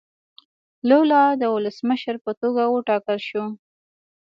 لولا 0.89 1.23
د 1.41 1.43
ولسمشر 1.55 2.15
په 2.25 2.31
توګه 2.41 2.63
وټاکل 2.67 3.17
شو. 3.27 3.45